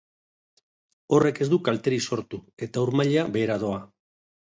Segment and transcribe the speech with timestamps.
[1.17, 3.83] Horrek ez du kalterik sortu eta ur maila behera doa.